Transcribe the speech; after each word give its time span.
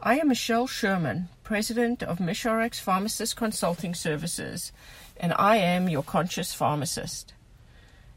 I 0.00 0.18
am 0.18 0.28
Michelle 0.28 0.66
Sherman, 0.66 1.30
president 1.42 2.02
of 2.02 2.18
MishRx 2.18 2.78
Pharmacist 2.78 3.34
Consulting 3.34 3.94
Services, 3.94 4.70
and 5.16 5.32
I 5.38 5.56
am 5.56 5.88
your 5.88 6.02
conscious 6.02 6.52
pharmacist. 6.52 7.32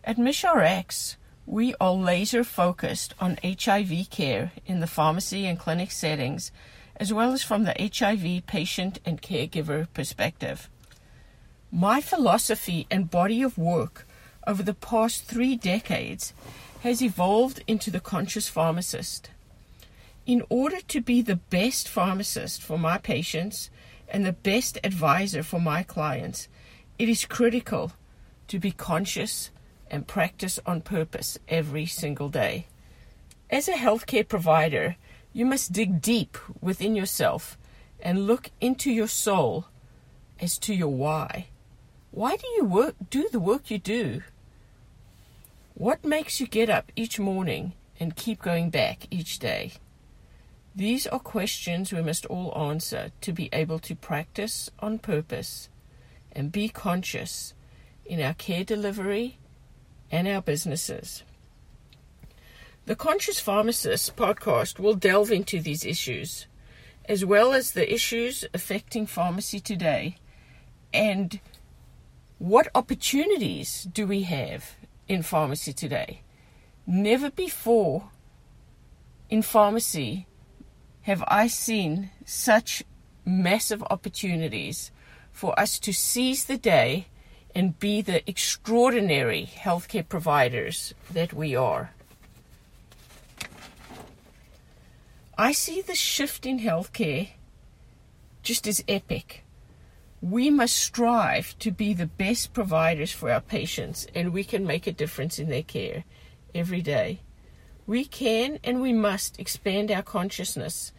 At 0.04 0.18
MishRx, 0.18 1.16
we 1.46 1.74
are 1.80 1.94
laser 1.94 2.44
focused 2.44 3.16
on 3.22 3.40
HIV 3.44 4.10
care 4.10 4.52
in 4.66 4.82
the 4.82 4.88
pharmacy 4.88 5.46
and 5.46 5.58
clinic 5.58 5.92
settings, 5.92 6.52
as 6.98 7.14
well 7.14 7.32
as 7.32 7.44
from 7.44 7.64
the 7.64 7.76
HIV 7.80 8.46
patient 8.46 9.00
and 9.06 9.22
caregiver 9.22 9.88
perspective. 9.94 10.70
My 11.72 12.02
philosophy 12.02 12.88
and 12.92 13.10
body 13.10 13.42
of 13.42 13.58
work 13.58 14.06
over 14.46 14.62
the 14.64 14.74
past 14.74 15.24
three 15.24 15.56
decades 15.56 16.34
has 16.82 17.02
evolved 17.02 17.64
into 17.68 17.90
the 17.90 18.02
conscious 18.02 18.50
pharmacist. 18.50 19.30
In 20.30 20.44
order 20.48 20.80
to 20.90 21.02
be 21.02 21.24
the 21.24 21.38
best 21.50 21.90
pharmacist 21.90 22.62
for 22.62 22.78
my 22.78 23.00
patients 23.00 23.72
and 24.08 24.24
the 24.24 24.32
best 24.32 24.78
advisor 24.84 25.42
for 25.42 25.60
my 25.60 25.82
clients, 25.82 26.48
it 27.00 27.10
is 27.10 27.26
critical 27.26 27.94
to 28.48 28.60
be 28.60 28.70
conscious 28.70 29.50
and 29.90 30.06
practice 30.06 30.60
on 30.68 30.82
purpose 30.82 31.40
every 31.48 31.88
single 31.88 32.30
day. 32.30 32.68
As 33.50 33.68
a 33.68 33.74
healthcare 33.74 34.28
provider, 34.28 34.98
you 35.34 35.48
must 35.48 35.74
dig 35.74 36.00
deep 36.00 36.38
within 36.62 36.96
yourself 36.96 37.58
and 38.00 38.28
look 38.28 38.52
into 38.62 38.92
your 38.92 39.08
soul 39.08 39.66
as 40.40 40.60
to 40.60 40.76
your 40.76 40.94
why. 40.94 41.48
Why 42.12 42.36
do 42.36 42.48
you 42.50 42.66
work 42.66 42.94
do 43.10 43.30
the 43.32 43.40
work 43.40 43.72
you 43.72 43.80
do? 43.80 44.22
What 45.74 46.06
makes 46.06 46.40
you 46.40 46.46
get 46.46 46.70
up 46.70 46.92
each 46.96 47.18
morning 47.18 47.74
and 48.00 48.16
keep 48.16 48.44
going 48.44 48.70
back 48.70 49.08
each 49.10 49.40
day? 49.40 49.72
These 50.80 51.08
are 51.08 51.20
questions 51.20 51.92
we 51.92 52.02
must 52.02 52.26
all 52.28 52.58
answer 52.58 53.12
to 53.20 53.34
be 53.34 53.50
able 53.52 53.80
to 53.80 53.98
practice 53.98 54.72
on 54.80 54.98
purpose 54.98 55.68
and 56.32 56.54
be 56.54 56.70
conscious 56.70 57.54
in 58.06 58.22
our 58.22 58.34
care 58.34 58.64
delivery 58.64 59.40
and 60.10 60.26
our 60.26 60.42
businesses. 60.42 61.24
The 62.86 62.96
Conscious 62.96 63.42
Pharmacist 63.42 64.16
podcast 64.16 64.80
will 64.80 64.94
delve 64.94 65.32
into 65.32 65.60
these 65.60 65.84
issues, 65.84 66.48
as 67.10 67.26
well 67.26 67.52
as 67.52 67.72
the 67.72 67.94
issues 67.94 68.46
affecting 68.54 69.06
pharmacy 69.06 69.60
today 69.60 70.16
and 70.94 71.42
what 72.38 72.70
opportunities 72.74 73.84
do 73.84 74.08
we 74.08 74.22
have 74.22 74.78
in 75.10 75.24
pharmacy 75.24 75.74
today. 75.74 76.22
Never 76.88 77.30
before 77.30 78.12
in 79.30 79.42
pharmacy 79.42 80.26
have 81.10 81.24
I 81.28 81.48
seen 81.48 82.12
such 82.24 82.84
massive 83.26 83.82
opportunities 83.90 84.92
for 85.32 85.60
us 85.60 85.80
to 85.80 85.92
seize 85.92 86.46
the 86.46 86.56
day 86.56 87.08
and 87.56 87.80
be 87.80 88.00
the 88.04 88.22
extraordinary 88.30 89.50
healthcare 89.52 90.08
providers 90.08 90.94
that 91.12 91.34
we 91.34 91.56
are. 91.56 91.96
I 95.36 95.52
see 95.52 95.82
the 95.82 95.96
shift 95.96 96.46
in 96.46 96.60
healthcare 96.60 97.30
just 98.44 98.68
as 98.68 98.84
epic. 98.88 99.44
We 100.22 100.52
must 100.52 100.78
strive 100.78 101.58
to 101.58 101.72
be 101.72 101.96
the 101.96 102.06
best 102.06 102.54
providers 102.54 103.12
for 103.12 103.32
our 103.32 103.42
patients, 103.42 104.06
and 104.14 104.32
we 104.32 104.44
can 104.44 104.64
make 104.64 104.86
a 104.86 104.92
difference 104.92 105.40
in 105.40 105.50
their 105.50 105.64
care 105.64 106.04
every 106.54 106.84
day. 106.84 107.22
We 107.88 108.06
can 108.06 108.60
and 108.64 108.80
we 108.80 108.94
must 108.94 109.40
expand 109.40 109.90
our 109.90 110.04
consciousness 110.04 110.92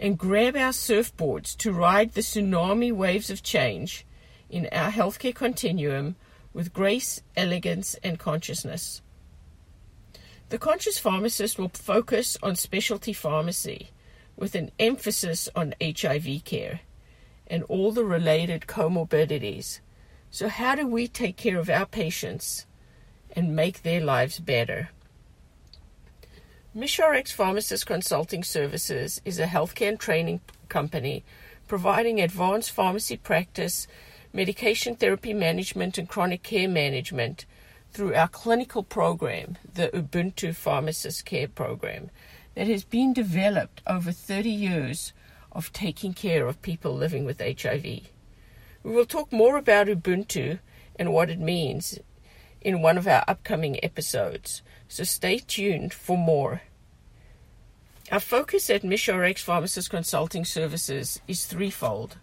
and 0.00 0.18
grab 0.18 0.56
our 0.56 0.70
surfboards 0.70 1.56
to 1.56 1.72
ride 1.72 2.12
the 2.12 2.20
tsunami 2.20 2.92
waves 2.92 3.30
of 3.30 3.42
change 3.42 4.06
in 4.48 4.68
our 4.72 4.90
healthcare 4.90 5.34
continuum 5.34 6.16
with 6.52 6.72
grace, 6.72 7.22
elegance, 7.36 7.94
and 8.02 8.18
consciousness. 8.18 9.02
The 10.48 10.58
conscious 10.58 10.98
pharmacist 10.98 11.58
will 11.58 11.68
focus 11.68 12.38
on 12.42 12.56
specialty 12.56 13.12
pharmacy 13.12 13.90
with 14.36 14.54
an 14.54 14.70
emphasis 14.78 15.48
on 15.54 15.74
HIV 15.82 16.44
care 16.44 16.80
and 17.46 17.64
all 17.64 17.92
the 17.92 18.04
related 18.04 18.62
comorbidities. 18.62 19.80
So, 20.30 20.48
how 20.48 20.74
do 20.74 20.86
we 20.86 21.08
take 21.08 21.36
care 21.36 21.58
of 21.58 21.68
our 21.68 21.86
patients 21.86 22.66
and 23.34 23.56
make 23.56 23.82
their 23.82 24.00
lives 24.00 24.38
better? 24.38 24.90
MishRx 26.76 27.32
Pharmacist 27.32 27.86
Consulting 27.86 28.44
Services 28.44 29.22
is 29.24 29.38
a 29.38 29.46
healthcare 29.46 29.88
and 29.88 29.98
training 29.98 30.42
company 30.68 31.24
providing 31.66 32.20
advanced 32.20 32.70
pharmacy 32.70 33.16
practice, 33.16 33.86
medication 34.34 34.94
therapy 34.94 35.32
management, 35.32 35.96
and 35.96 36.10
chronic 36.10 36.42
care 36.42 36.68
management 36.68 37.46
through 37.90 38.14
our 38.14 38.28
clinical 38.28 38.82
program, 38.82 39.56
the 39.72 39.88
Ubuntu 39.94 40.54
Pharmacist 40.54 41.24
Care 41.24 41.48
Program, 41.48 42.10
that 42.54 42.66
has 42.66 42.84
been 42.84 43.14
developed 43.14 43.80
over 43.86 44.12
30 44.12 44.50
years 44.50 45.14
of 45.50 45.72
taking 45.72 46.12
care 46.12 46.46
of 46.46 46.60
people 46.60 46.92
living 46.92 47.24
with 47.24 47.40
HIV. 47.40 47.82
We 47.82 48.10
will 48.82 49.06
talk 49.06 49.32
more 49.32 49.56
about 49.56 49.86
Ubuntu 49.86 50.58
and 50.96 51.14
what 51.14 51.30
it 51.30 51.40
means 51.40 51.98
in 52.60 52.82
one 52.82 52.98
of 52.98 53.06
our 53.06 53.24
upcoming 53.28 53.82
episodes 53.84 54.62
so 54.88 55.04
stay 55.04 55.38
tuned 55.38 55.92
for 55.92 56.16
more. 56.16 56.62
Our 58.10 58.20
focus 58.20 58.70
at 58.70 58.82
MishRx 58.82 59.38
Pharmacist 59.40 59.90
Consulting 59.90 60.46
Services 60.46 61.20
is 61.28 61.44
threefold. 61.44 62.16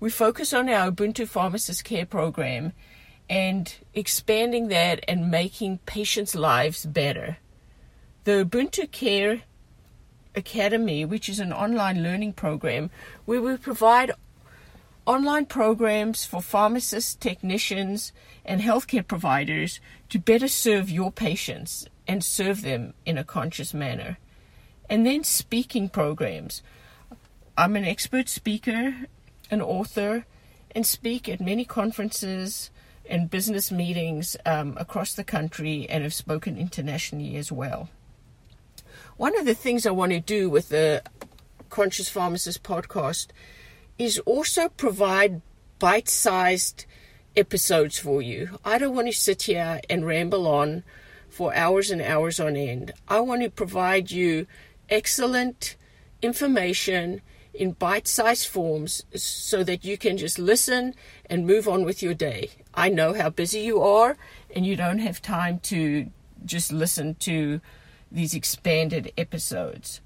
We 0.00 0.10
focus 0.10 0.52
on 0.52 0.68
our 0.68 0.90
Ubuntu 0.90 1.28
Pharmacist 1.28 1.84
Care 1.84 2.04
Program 2.04 2.72
and 3.30 3.72
expanding 3.94 4.68
that 4.68 5.04
and 5.08 5.30
making 5.30 5.78
patients' 5.86 6.34
lives 6.34 6.84
better. 6.84 7.38
The 8.24 8.44
Ubuntu 8.44 8.90
Care 8.90 9.42
Academy, 10.34 11.04
which 11.04 11.28
is 11.28 11.38
an 11.38 11.52
online 11.52 12.02
learning 12.02 12.32
program 12.32 12.90
where 13.24 13.40
we 13.40 13.56
provide 13.56 14.10
online 15.06 15.46
programs 15.46 16.24
for 16.24 16.42
pharmacists, 16.42 17.14
technicians, 17.14 18.12
and 18.44 18.60
healthcare 18.60 19.06
providers 19.06 19.80
to 20.08 20.18
better 20.18 20.48
serve 20.48 20.90
your 20.90 21.12
patients 21.12 21.86
and 22.06 22.22
serve 22.22 22.62
them 22.62 22.92
in 23.04 23.16
a 23.16 23.24
conscious 23.24 23.72
manner. 23.72 24.18
And 24.90 25.06
then 25.06 25.24
speaking 25.24 25.88
programs. 25.88 26.62
I'm 27.56 27.76
an 27.76 27.84
expert 27.84 28.28
speaker, 28.28 28.94
an 29.50 29.62
author, 29.62 30.26
and 30.72 30.84
speak 30.84 31.28
at 31.28 31.40
many 31.40 31.64
conferences 31.64 32.70
and 33.08 33.30
business 33.30 33.72
meetings 33.72 34.36
um, 34.44 34.76
across 34.78 35.14
the 35.14 35.24
country 35.24 35.86
and 35.88 36.02
have 36.02 36.14
spoken 36.14 36.58
internationally 36.58 37.36
as 37.36 37.50
well. 37.50 37.88
One 39.16 39.38
of 39.38 39.46
the 39.46 39.54
things 39.54 39.86
I 39.86 39.92
want 39.92 40.12
to 40.12 40.20
do 40.20 40.50
with 40.50 40.68
the 40.68 41.02
Conscious 41.70 42.08
Pharmacist 42.08 42.62
podcast 42.62 43.28
is 43.98 44.18
also 44.20 44.68
provide 44.68 45.40
bite 45.78 46.08
sized 46.08 46.84
episodes 47.36 47.98
for 47.98 48.22
you. 48.22 48.58
I 48.64 48.78
don't 48.78 48.94
want 48.94 49.08
to 49.08 49.12
sit 49.12 49.42
here 49.42 49.80
and 49.90 50.06
ramble 50.06 50.46
on 50.46 50.84
for 51.28 51.54
hours 51.54 51.90
and 51.90 52.00
hours 52.00 52.40
on 52.40 52.56
end. 52.56 52.92
I 53.08 53.20
want 53.20 53.42
to 53.42 53.50
provide 53.50 54.10
you 54.10 54.46
excellent 54.88 55.76
information 56.22 57.20
in 57.52 57.72
bite 57.72 58.06
sized 58.06 58.48
forms 58.48 59.04
so 59.14 59.64
that 59.64 59.84
you 59.84 59.96
can 59.98 60.16
just 60.16 60.38
listen 60.38 60.94
and 61.28 61.46
move 61.46 61.68
on 61.68 61.84
with 61.84 62.02
your 62.02 62.14
day. 62.14 62.50
I 62.74 62.88
know 62.88 63.14
how 63.14 63.30
busy 63.30 63.60
you 63.60 63.80
are 63.82 64.16
and 64.54 64.66
you 64.66 64.76
don't 64.76 64.98
have 64.98 65.22
time 65.22 65.58
to 65.60 66.10
just 66.44 66.72
listen 66.72 67.14
to 67.16 67.60
these 68.10 68.34
expanded 68.34 69.12
episodes. 69.18 70.00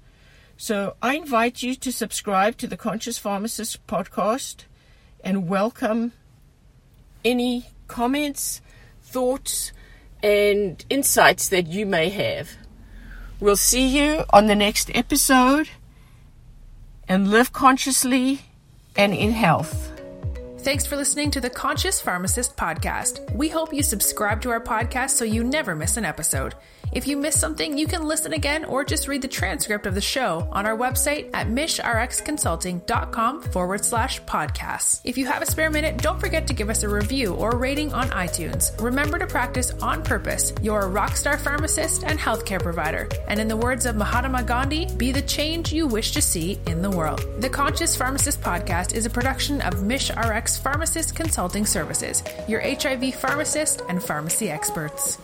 So 0.57 0.95
I 1.01 1.15
invite 1.15 1.63
you 1.63 1.75
to 1.75 1.91
subscribe 1.91 2.57
to 2.57 2.67
the 2.67 2.77
Conscious 2.77 3.17
Pharmacist 3.17 3.85
podcast 3.87 4.65
and 5.23 5.47
welcome 5.47 6.13
any 7.25 7.67
comments, 7.87 8.61
thoughts, 9.01 9.71
and 10.23 10.83
insights 10.89 11.49
that 11.49 11.67
you 11.67 11.85
may 11.85 12.09
have. 12.09 12.49
We'll 13.39 13.55
see 13.55 13.87
you 13.87 14.23
on 14.29 14.45
the 14.45 14.55
next 14.55 14.91
episode 14.93 15.69
and 17.07 17.31
live 17.31 17.51
consciously 17.51 18.41
and 18.95 19.13
in 19.13 19.31
health. 19.31 19.91
Thanks 20.59 20.85
for 20.85 20.95
listening 20.95 21.31
to 21.31 21.41
the 21.41 21.49
Conscious 21.49 21.99
Pharmacist 21.99 22.55
podcast. 22.55 23.33
We 23.33 23.49
hope 23.49 23.73
you 23.73 23.81
subscribe 23.81 24.41
to 24.43 24.51
our 24.51 24.61
podcast 24.61 25.11
so 25.11 25.25
you 25.25 25.43
never 25.43 25.75
miss 25.75 25.97
an 25.97 26.05
episode. 26.05 26.53
If 26.91 27.07
you 27.07 27.15
missed 27.15 27.39
something, 27.39 27.77
you 27.77 27.87
can 27.87 28.05
listen 28.05 28.33
again 28.33 28.65
or 28.65 28.83
just 28.83 29.07
read 29.07 29.21
the 29.21 29.27
transcript 29.29 29.85
of 29.85 29.95
the 29.95 30.01
show 30.01 30.49
on 30.51 30.65
our 30.65 30.75
website 30.77 31.29
at 31.33 31.47
mishrxconsulting.com 31.47 33.41
forward 33.43 33.85
slash 33.85 34.21
podcasts. 34.23 34.99
If 35.05 35.17
you 35.17 35.25
have 35.27 35.41
a 35.41 35.45
spare 35.45 35.69
minute, 35.69 35.99
don't 35.99 36.19
forget 36.19 36.47
to 36.47 36.53
give 36.53 36.69
us 36.69 36.83
a 36.83 36.89
review 36.89 37.33
or 37.33 37.55
rating 37.55 37.93
on 37.93 38.09
iTunes. 38.09 38.77
Remember 38.81 39.17
to 39.17 39.25
practice 39.25 39.71
on 39.81 40.03
purpose. 40.03 40.53
You're 40.61 40.81
a 40.81 40.89
rockstar 40.89 41.39
pharmacist 41.39 42.03
and 42.03 42.19
healthcare 42.19 42.61
provider. 42.61 43.07
And 43.29 43.39
in 43.39 43.47
the 43.47 43.55
words 43.55 43.85
of 43.85 43.95
Mahatma 43.95 44.43
Gandhi, 44.43 44.87
be 44.97 45.13
the 45.13 45.21
change 45.21 45.71
you 45.71 45.87
wish 45.87 46.11
to 46.11 46.21
see 46.21 46.59
in 46.67 46.81
the 46.81 46.91
world. 46.91 47.25
The 47.39 47.49
Conscious 47.49 47.95
Pharmacist 47.95 48.41
podcast 48.41 48.93
is 48.93 49.05
a 49.05 49.09
production 49.09 49.61
of 49.61 49.75
MishRx 49.75 50.61
Pharmacist 50.61 51.15
Consulting 51.15 51.65
Services, 51.65 52.21
your 52.49 52.59
HIV 52.59 53.15
pharmacist 53.15 53.81
and 53.87 54.03
pharmacy 54.03 54.49
experts. 54.49 55.17